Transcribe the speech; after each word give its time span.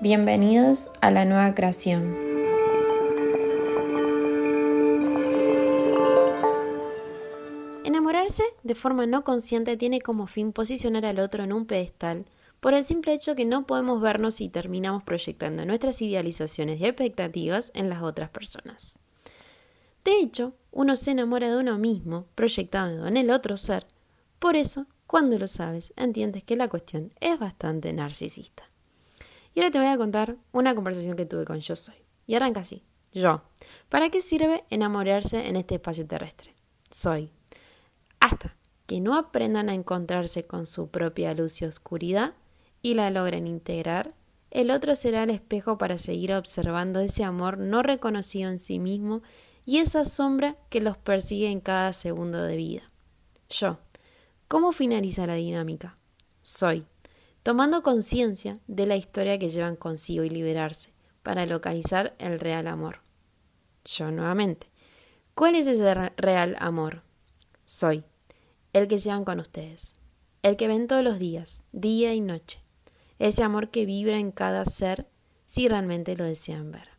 Bienvenidos 0.00 0.92
a 1.00 1.10
la 1.10 1.24
nueva 1.24 1.56
creación. 1.56 2.14
Enamorarse 7.82 8.44
de 8.62 8.76
forma 8.76 9.06
no 9.06 9.24
consciente 9.24 9.76
tiene 9.76 10.00
como 10.00 10.28
fin 10.28 10.52
posicionar 10.52 11.04
al 11.04 11.18
otro 11.18 11.42
en 11.42 11.52
un 11.52 11.66
pedestal 11.66 12.26
por 12.60 12.74
el 12.74 12.84
simple 12.84 13.12
hecho 13.12 13.34
que 13.34 13.44
no 13.44 13.66
podemos 13.66 14.00
vernos 14.00 14.40
y 14.40 14.48
terminamos 14.48 15.02
proyectando 15.02 15.66
nuestras 15.66 16.00
idealizaciones 16.00 16.80
y 16.80 16.86
expectativas 16.86 17.72
en 17.74 17.88
las 17.88 18.00
otras 18.00 18.30
personas. 18.30 19.00
De 20.04 20.20
hecho, 20.20 20.54
uno 20.70 20.94
se 20.94 21.10
enamora 21.10 21.48
de 21.48 21.56
uno 21.56 21.76
mismo, 21.76 22.26
proyectado 22.36 23.08
en 23.08 23.16
el 23.16 23.32
otro 23.32 23.56
ser. 23.56 23.84
Por 24.38 24.54
eso, 24.54 24.86
cuando 25.08 25.40
lo 25.40 25.48
sabes, 25.48 25.92
entiendes 25.96 26.44
que 26.44 26.54
la 26.54 26.68
cuestión 26.68 27.12
es 27.18 27.36
bastante 27.36 27.92
narcisista. 27.92 28.70
Y 29.54 29.60
ahora 29.60 29.70
te 29.70 29.78
voy 29.78 29.88
a 29.88 29.96
contar 29.96 30.36
una 30.52 30.74
conversación 30.74 31.16
que 31.16 31.26
tuve 31.26 31.44
con 31.44 31.60
Yo 31.60 31.76
Soy. 31.76 31.96
Y 32.26 32.34
arranca 32.34 32.60
así. 32.60 32.82
Yo. 33.12 33.42
¿Para 33.88 34.10
qué 34.10 34.20
sirve 34.20 34.64
enamorarse 34.70 35.48
en 35.48 35.56
este 35.56 35.76
espacio 35.76 36.06
terrestre? 36.06 36.54
Soy. 36.90 37.30
Hasta 38.20 38.56
que 38.86 39.00
no 39.00 39.16
aprendan 39.16 39.68
a 39.68 39.74
encontrarse 39.74 40.46
con 40.46 40.66
su 40.66 40.88
propia 40.88 41.34
luz 41.34 41.60
y 41.60 41.64
oscuridad 41.64 42.34
y 42.82 42.94
la 42.94 43.10
logren 43.10 43.46
integrar, 43.46 44.14
el 44.50 44.70
otro 44.70 44.96
será 44.96 45.24
el 45.24 45.30
espejo 45.30 45.76
para 45.76 45.98
seguir 45.98 46.32
observando 46.32 47.00
ese 47.00 47.24
amor 47.24 47.58
no 47.58 47.82
reconocido 47.82 48.50
en 48.50 48.58
sí 48.58 48.78
mismo 48.78 49.22
y 49.66 49.78
esa 49.78 50.04
sombra 50.04 50.56
que 50.70 50.80
los 50.80 50.96
persigue 50.96 51.50
en 51.50 51.60
cada 51.60 51.92
segundo 51.92 52.42
de 52.42 52.56
vida. 52.56 52.82
Yo. 53.50 53.78
¿Cómo 54.48 54.72
finaliza 54.72 55.26
la 55.26 55.34
dinámica? 55.34 55.94
Soy 56.42 56.86
tomando 57.48 57.82
conciencia 57.82 58.60
de 58.66 58.86
la 58.86 58.96
historia 58.96 59.38
que 59.38 59.48
llevan 59.48 59.74
consigo 59.74 60.22
y 60.22 60.28
liberarse 60.28 60.92
para 61.22 61.46
localizar 61.46 62.14
el 62.18 62.40
real 62.40 62.66
amor. 62.66 63.00
Yo 63.86 64.10
nuevamente. 64.10 64.70
¿Cuál 65.32 65.54
es 65.54 65.66
ese 65.66 65.94
real 66.18 66.56
amor? 66.60 67.04
Soy 67.64 68.04
el 68.74 68.86
que 68.86 68.98
llevan 68.98 69.24
con 69.24 69.40
ustedes, 69.40 69.96
el 70.42 70.56
que 70.56 70.68
ven 70.68 70.88
todos 70.88 71.02
los 71.02 71.18
días, 71.18 71.62
día 71.72 72.12
y 72.12 72.20
noche, 72.20 72.60
ese 73.18 73.42
amor 73.42 73.70
que 73.70 73.86
vibra 73.86 74.18
en 74.18 74.30
cada 74.30 74.66
ser 74.66 75.08
si 75.46 75.68
realmente 75.68 76.18
lo 76.18 76.24
desean 76.24 76.70
ver. 76.70 76.90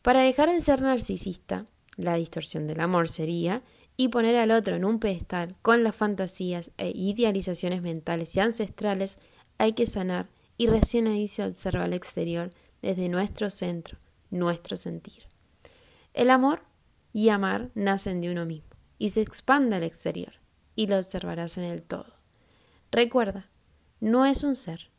Para 0.00 0.22
dejar 0.22 0.50
de 0.50 0.62
ser 0.62 0.80
narcisista, 0.80 1.66
la 1.98 2.14
distorsión 2.14 2.66
del 2.66 2.80
amor 2.80 3.10
sería 3.10 3.62
y 3.96 4.08
poner 4.08 4.36
al 4.36 4.50
otro 4.50 4.76
en 4.76 4.84
un 4.84 4.98
pedestal 4.98 5.56
con 5.62 5.82
las 5.82 5.96
fantasías 5.96 6.70
e 6.76 6.90
idealizaciones 6.94 7.82
mentales 7.82 8.36
y 8.36 8.40
ancestrales, 8.40 9.18
hay 9.58 9.72
que 9.72 9.86
sanar 9.86 10.28
y 10.58 10.66
recién 10.66 11.06
ahí 11.06 11.28
se 11.28 11.44
observa 11.44 11.84
al 11.84 11.94
exterior 11.94 12.50
desde 12.82 13.08
nuestro 13.08 13.50
centro, 13.50 13.98
nuestro 14.30 14.76
sentir. 14.76 15.24
El 16.14 16.30
amor 16.30 16.62
y 17.12 17.30
amar 17.30 17.70
nacen 17.74 18.20
de 18.20 18.30
uno 18.30 18.44
mismo 18.44 18.70
y 18.98 19.10
se 19.10 19.22
expande 19.22 19.76
al 19.76 19.82
exterior 19.82 20.34
y 20.74 20.86
lo 20.86 20.98
observarás 20.98 21.58
en 21.58 21.64
el 21.64 21.82
todo. 21.82 22.14
Recuerda, 22.90 23.50
no 24.00 24.26
es 24.26 24.44
un 24.44 24.54
ser, 24.54 24.90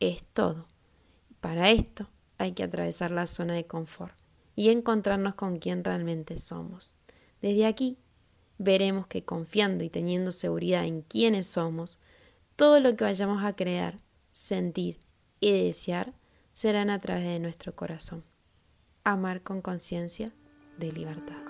es 0.00 0.26
todo. 0.32 0.66
Para 1.40 1.70
esto 1.70 2.08
hay 2.38 2.52
que 2.52 2.64
atravesar 2.64 3.10
la 3.10 3.26
zona 3.26 3.54
de 3.54 3.66
confort 3.66 4.14
y 4.54 4.70
encontrarnos 4.70 5.34
con 5.34 5.58
quien 5.58 5.84
realmente 5.84 6.38
somos. 6.38 6.96
Desde 7.42 7.66
aquí 7.66 7.98
veremos 8.58 9.06
que 9.06 9.24
confiando 9.24 9.84
y 9.84 9.90
teniendo 9.90 10.32
seguridad 10.32 10.84
en 10.84 11.02
quiénes 11.02 11.46
somos, 11.46 11.98
todo 12.56 12.80
lo 12.80 12.96
que 12.96 13.04
vayamos 13.04 13.44
a 13.44 13.54
crear, 13.54 13.96
sentir 14.32 14.98
y 15.40 15.52
desear 15.52 16.14
serán 16.54 16.90
a 16.90 17.00
través 17.00 17.24
de 17.24 17.38
nuestro 17.38 17.74
corazón. 17.74 18.24
Amar 19.04 19.42
con 19.42 19.60
conciencia 19.60 20.32
de 20.78 20.90
libertad. 20.90 21.45